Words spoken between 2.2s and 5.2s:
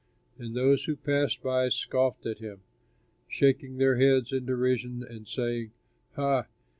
at him, shaking their heads in derision